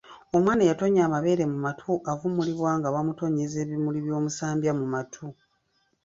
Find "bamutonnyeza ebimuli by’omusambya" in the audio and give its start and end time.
2.95-4.71